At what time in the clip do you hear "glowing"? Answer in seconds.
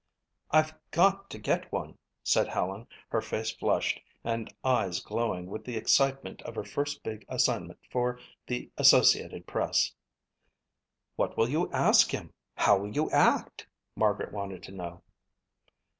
4.99-5.45